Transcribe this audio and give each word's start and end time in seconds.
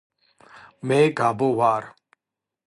მე 0.87 0.99
გაბო 1.19 1.49
ვარ 1.59 1.83